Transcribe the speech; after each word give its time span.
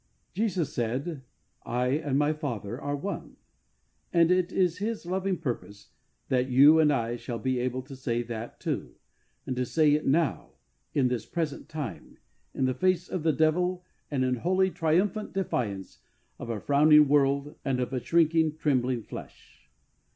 J 0.33 0.45
ESUS 0.45 0.73
said, 0.73 1.21
I 1.63 1.89
and 1.89 2.17
My 2.17 2.33
Father 2.33 2.81
are 2.81 2.95
one,'^ 2.95 3.35
and 4.11 4.31
it 4.31 4.51
is 4.51 4.79
His 4.79 5.05
loving 5.05 5.37
purpose 5.37 5.91
that 6.27 6.49
you 6.49 6.79
and 6.79 6.91
I 6.91 7.17
shall 7.17 7.37
be 7.37 7.59
able 7.59 7.83
to 7.83 7.95
say 7.95 8.23
that 8.23 8.59
too, 8.59 8.95
and 9.45 9.67
say 9.67 9.93
it 9.93 10.07
now 10.07 10.53
in 10.95 11.07
this 11.07 11.27
present 11.27 11.69
time, 11.69 12.17
in 12.51 12.65
the 12.65 12.73
face 12.73 13.09
of 13.09 13.21
the 13.21 13.31
devil 13.31 13.85
and 14.09 14.23
in 14.25 14.37
holy, 14.37 14.71
triumphant 14.71 15.33
defiance 15.33 15.99
of 16.39 16.49
a 16.49 16.59
frowning 16.59 17.07
world 17.07 17.53
and 17.63 17.79
of 17.79 17.93
shrinking, 18.03 18.57
trembling 18.57 19.03
flesh. 19.03 19.69